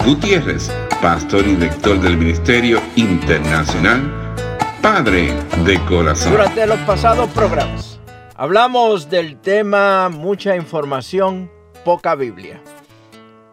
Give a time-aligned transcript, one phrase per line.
[0.06, 4.36] Gutiérrez, pastor y director del Ministerio Internacional
[4.82, 5.34] Padre
[5.66, 6.34] de Corazón.
[6.34, 8.00] Durante los pasados programas
[8.36, 11.52] hablamos del tema mucha información,
[11.86, 12.62] poca Biblia.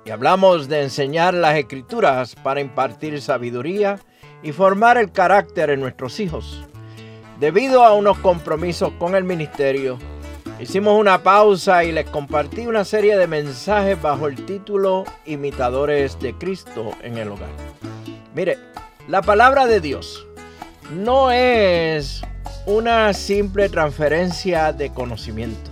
[0.04, 3.98] Y hablamos de enseñar las escrituras para impartir sabiduría
[4.42, 6.64] y formar el carácter en nuestros hijos.
[7.38, 9.98] Debido a unos compromisos con el ministerio,
[10.58, 16.34] hicimos una pausa y les compartí una serie de mensajes bajo el título Imitadores de
[16.34, 17.50] Cristo en el hogar.
[18.34, 18.58] Mire,
[19.08, 20.26] la palabra de Dios
[20.90, 22.22] no es
[22.66, 25.70] una simple transferencia de conocimiento.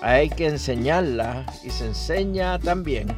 [0.00, 3.08] Hay que enseñarla y se enseña también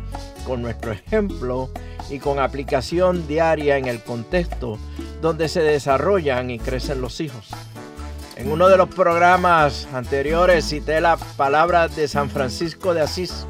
[0.51, 1.71] con nuestro ejemplo
[2.11, 4.81] y con aplicación diaria en el contexto
[5.23, 7.51] donde se desarrollan y crecen los hijos.
[8.35, 13.47] En uno de los programas anteriores cité la palabra de San Francisco de Asís,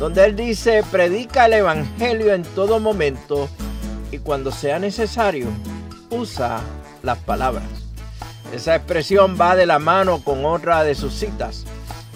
[0.00, 3.48] donde él dice, predica el Evangelio en todo momento
[4.10, 5.46] y cuando sea necesario,
[6.10, 6.60] usa
[7.04, 7.68] las palabras.
[8.52, 11.66] Esa expresión va de la mano con otra de sus citas,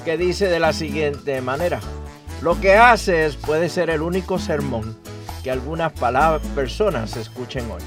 [0.05, 1.79] que dice de la siguiente manera,
[2.43, 4.97] lo que haces puede ser el único sermón
[5.43, 5.93] que algunas
[6.55, 7.83] personas escuchen hoy.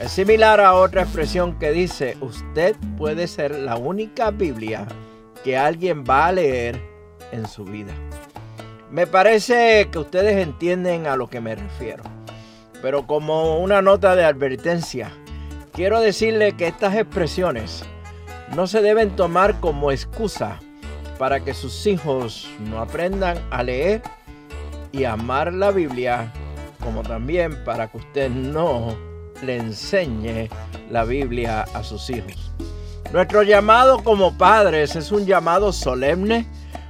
[0.00, 4.86] Es similar a otra expresión que dice, usted puede ser la única Biblia
[5.42, 6.80] que alguien va a leer
[7.32, 7.92] en su vida.
[8.90, 12.04] Me parece que ustedes entienden a lo que me refiero.
[12.80, 15.10] Pero como una nota de advertencia,
[15.72, 17.84] quiero decirle que estas expresiones
[18.54, 20.60] no se deben tomar como excusa
[21.18, 24.02] para que sus hijos no aprendan a leer
[24.92, 26.32] y amar la Biblia,
[26.82, 28.96] como también para que usted no
[29.42, 30.48] le enseñe
[30.90, 32.52] la Biblia a sus hijos.
[33.12, 36.46] Nuestro llamado como padres es un llamado solemne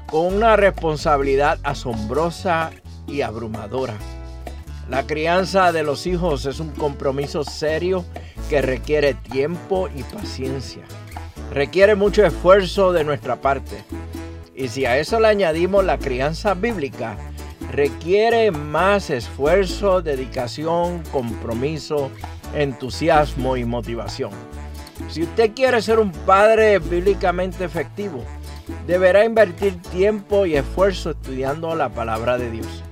[0.07, 2.71] con una responsabilidad asombrosa
[3.07, 3.95] y abrumadora.
[4.89, 8.05] La crianza de los hijos es un compromiso serio
[8.49, 10.83] que requiere tiempo y paciencia.
[11.53, 13.85] Requiere mucho esfuerzo de nuestra parte.
[14.55, 17.17] Y si a eso le añadimos la crianza bíblica,
[17.73, 22.11] requiere más esfuerzo, dedicación, compromiso,
[22.55, 24.31] entusiasmo y motivación.
[25.09, 28.25] Si usted quiere ser un padre bíblicamente efectivo,
[28.87, 32.85] deberá invertir tiempo y esfuerzo estudiando la palabra de Dios.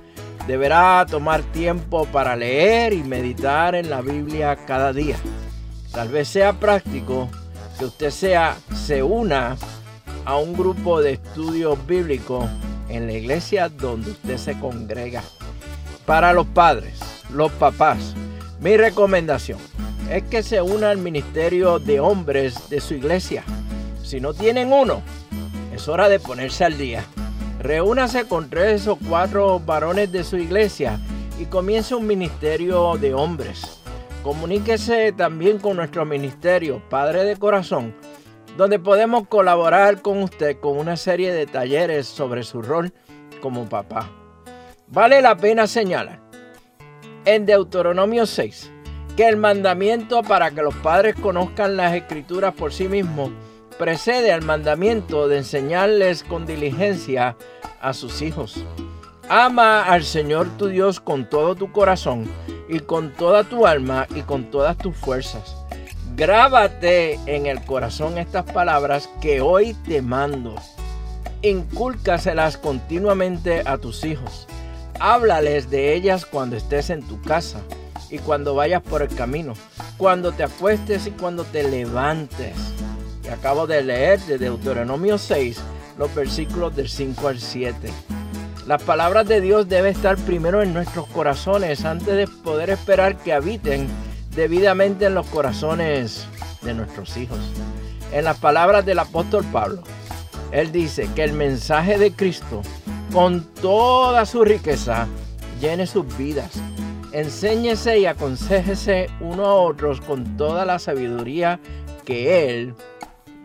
[0.47, 5.15] Deberá tomar tiempo para leer y meditar en la Biblia cada día.
[5.93, 7.29] Tal vez sea práctico
[7.79, 9.55] que usted sea, se una
[10.25, 12.47] a un grupo de estudio bíblico
[12.89, 15.23] en la iglesia donde usted se congrega.
[16.05, 16.99] Para los padres,
[17.31, 18.13] los papás,
[18.59, 19.59] mi recomendación
[20.09, 23.43] es que se una al ministerio de hombres de su iglesia.
[24.03, 25.01] Si no tienen uno,
[25.73, 27.03] es hora de ponerse al día.
[27.59, 30.99] Reúnase con tres o cuatro varones de su iglesia
[31.39, 33.79] y comience un ministerio de hombres.
[34.21, 37.93] Comuníquese también con nuestro ministerio, Padre de Corazón,
[38.57, 42.93] donde podemos colaborar con usted con una serie de talleres sobre su rol
[43.41, 44.09] como papá.
[44.87, 46.19] Vale la pena señalar
[47.25, 48.71] en Deuteronomio 6
[49.15, 53.31] que el mandamiento para que los padres conozcan las escrituras por sí mismos
[53.77, 57.35] precede al mandamiento de enseñarles con diligencia
[57.81, 58.63] a sus hijos.
[59.29, 62.27] Ama al Señor tu Dios con todo tu corazón
[62.69, 65.62] y con toda tu alma y con todas tus fuerzas
[66.15, 70.53] Grábate en el corazón estas palabras que hoy te mando.
[71.41, 74.47] Incúlcaselas continuamente a tus hijos.
[74.99, 77.61] Háblales de ellas cuando estés en tu casa
[78.11, 79.53] y cuando vayas por el camino,
[79.97, 82.53] cuando te acuestes y cuando te levantes.
[83.23, 85.59] Y acabo de leer de Deuteronomio 6
[85.97, 87.91] los versículos del 5 al 7.
[88.67, 93.33] Las palabras de Dios deben estar primero en nuestros corazones antes de poder esperar que
[93.33, 93.87] habiten
[94.35, 96.27] debidamente en los corazones
[96.61, 97.39] de nuestros hijos.
[98.11, 99.83] En las palabras del apóstol Pablo,
[100.51, 102.61] él dice que el mensaje de Cristo,
[103.11, 105.07] con toda su riqueza,
[105.59, 106.51] llene sus vidas.
[107.11, 111.59] Enséñese y aconsejese uno a otros con toda la sabiduría
[112.05, 112.75] que Él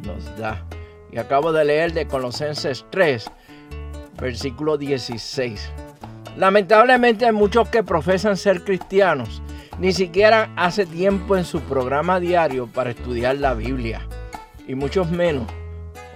[0.02, 0.64] nos da.
[1.12, 3.30] Y acabo de leer de Colosenses 3,
[4.20, 5.70] versículo 16.
[6.36, 9.42] Lamentablemente hay muchos que profesan ser cristianos,
[9.78, 14.06] ni siquiera hace tiempo en su programa diario para estudiar la Biblia,
[14.66, 15.46] y muchos menos,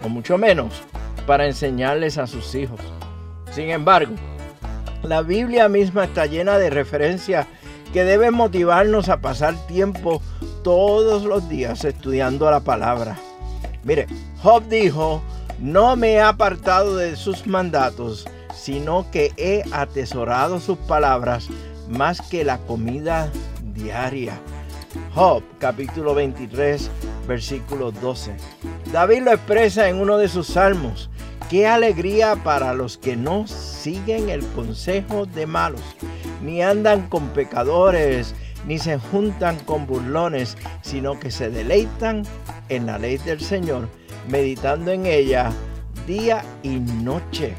[0.05, 0.82] o mucho menos,
[1.26, 2.81] para enseñarles a sus hijos.
[3.53, 4.14] Sin embargo,
[5.03, 7.47] la Biblia misma está llena de referencias
[7.93, 10.23] que deben motivarnos a pasar tiempo
[10.64, 13.19] todos los días estudiando la palabra.
[13.85, 14.06] Mire,
[14.43, 15.23] Job dijo,
[15.61, 21.49] no me he apartado de sus mandatos, sino que he atesorado sus palabras
[21.88, 23.31] más que la comida
[23.74, 24.38] diaria.
[25.14, 26.90] Job capítulo 23
[27.26, 28.34] versículo 12.
[28.92, 31.10] David lo expresa en uno de sus salmos.
[31.48, 35.82] Qué alegría para los que no siguen el consejo de malos,
[36.42, 38.34] ni andan con pecadores,
[38.66, 42.22] ni se juntan con burlones, sino que se deleitan
[42.68, 43.88] en la ley del Señor
[44.28, 45.52] meditando en ella
[46.06, 47.54] día y noche.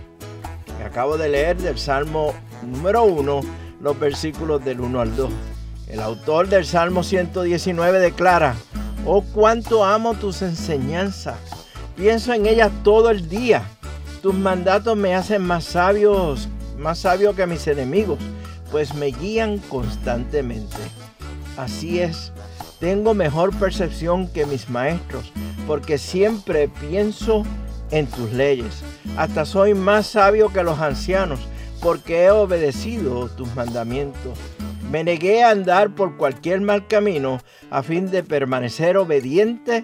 [0.85, 3.41] acabo de leer del Salmo número 1,
[3.81, 5.31] los versículos del 1 al 2.
[5.87, 8.55] El autor del Salmo 119 declara,
[9.05, 11.37] oh cuánto amo tus enseñanzas,
[11.95, 13.63] pienso en ellas todo el día.
[14.21, 16.47] Tus mandatos me hacen más sabios,
[16.77, 18.17] más sabio que mis enemigos,
[18.71, 20.77] pues me guían constantemente.
[21.57, 22.31] Así es,
[22.79, 25.31] tengo mejor percepción que mis maestros,
[25.67, 27.43] porque siempre pienso
[27.91, 28.81] en tus leyes.
[29.17, 31.39] Hasta soy más sabio que los ancianos,
[31.81, 34.39] porque he obedecido tus mandamientos.
[34.93, 37.39] Me negué a andar por cualquier mal camino
[37.71, 39.83] a fin de permanecer obediente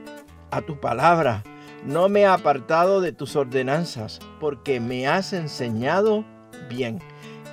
[0.52, 1.42] a tu palabra.
[1.84, 6.26] No me he apartado de tus ordenanzas, porque me has enseñado
[6.70, 7.00] bien.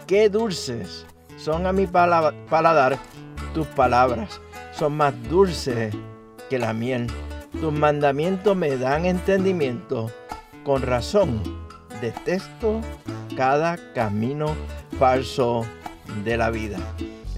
[0.06, 1.06] Qué dulces
[1.38, 2.98] son a mi paladar
[3.54, 4.38] tus palabras,
[4.72, 5.94] son más dulces
[6.50, 7.06] que la miel
[7.58, 10.10] tus mandamientos me dan entendimiento.
[10.62, 11.42] Con razón,
[12.02, 12.82] detesto
[13.34, 14.54] cada camino
[14.98, 15.64] falso
[16.22, 16.76] de la vida.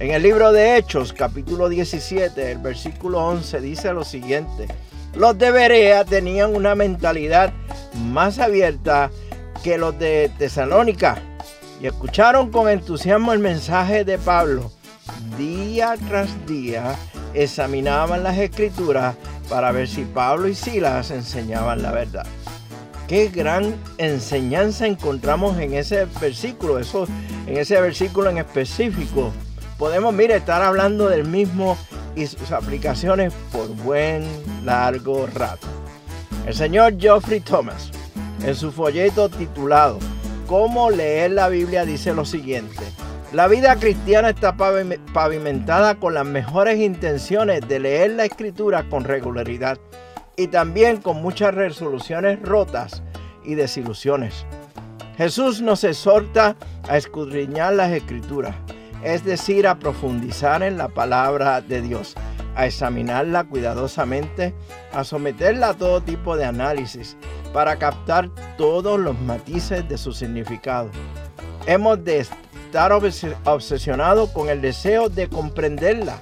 [0.00, 4.68] En el libro de Hechos, capítulo 17, el versículo 11 dice lo siguiente.
[5.16, 7.52] Los de Berea tenían una mentalidad
[8.04, 9.10] más abierta
[9.64, 11.20] que los de Tesalónica
[11.82, 14.70] y escucharon con entusiasmo el mensaje de Pablo.
[15.36, 16.94] Día tras día
[17.34, 19.16] examinaban las escrituras
[19.48, 22.26] para ver si Pablo y Silas enseñaban la verdad.
[23.08, 29.32] Qué gran enseñanza encontramos en ese versículo, en ese versículo en específico.
[29.78, 31.78] Podemos, mire, estar hablando del mismo
[32.16, 34.24] y sus aplicaciones por buen
[34.64, 35.68] largo rato.
[36.46, 37.92] El señor Geoffrey Thomas,
[38.44, 40.00] en su folleto titulado
[40.48, 42.82] Cómo leer la Biblia, dice lo siguiente.
[43.32, 49.78] La vida cristiana está pavimentada con las mejores intenciones de leer la escritura con regularidad
[50.36, 53.02] y también con muchas resoluciones rotas
[53.44, 54.44] y desilusiones.
[55.18, 56.56] Jesús nos exhorta
[56.88, 58.54] a escudriñar las escrituras,
[59.02, 62.14] es decir, a profundizar en la palabra de Dios,
[62.56, 64.54] a examinarla cuidadosamente,
[64.92, 67.16] a someterla a todo tipo de análisis
[67.52, 70.90] para captar todos los matices de su significado.
[71.66, 72.26] Hemos de
[72.68, 76.20] estar obsesionado con el deseo de comprenderla.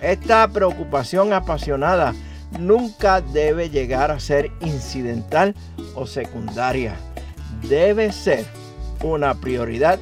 [0.00, 2.14] Esta preocupación apasionada
[2.58, 5.54] nunca debe llegar a ser incidental
[5.94, 6.94] o secundaria.
[7.68, 8.46] Debe ser
[9.02, 9.98] una prioridad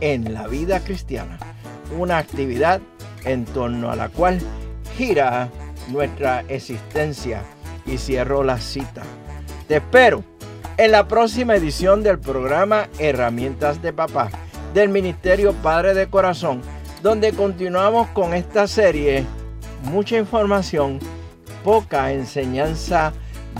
[0.00, 1.38] en la vida cristiana,
[1.96, 2.80] una actividad
[3.24, 4.40] en torno a la cual
[4.96, 5.48] gira
[5.88, 7.42] nuestra existencia.
[7.88, 9.02] Y cierro la cita.
[9.68, 10.24] Te espero
[10.76, 14.28] en la próxima edición del programa Herramientas de Papá
[14.74, 16.62] del Ministerio Padre de Corazón,
[17.02, 19.24] donde continuamos con esta serie,
[19.84, 20.98] mucha información,
[21.62, 23.12] poca enseñanza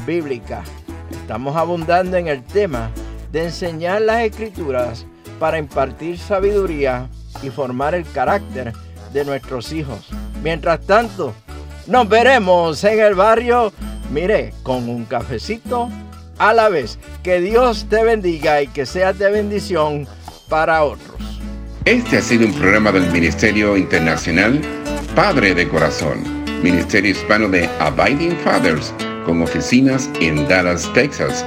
[0.05, 0.65] bíblica.
[1.13, 2.91] Estamos abundando en el tema
[3.31, 5.07] de enseñar las escrituras
[5.39, 7.09] para impartir sabiduría
[7.43, 8.73] y formar el carácter
[9.13, 10.09] de nuestros hijos.
[10.43, 11.35] Mientras tanto,
[11.87, 13.73] nos veremos en el barrio,
[14.11, 15.89] mire, con un cafecito
[16.39, 16.99] a la vez.
[17.23, 20.07] Que Dios te bendiga y que seas de bendición
[20.49, 21.17] para otros.
[21.85, 24.61] Este ha sido un programa del Ministerio Internacional
[25.15, 28.93] Padre de Corazón, Ministerio Hispano de Abiding Fathers,
[29.25, 31.47] con oficinas en Dallas, Texas.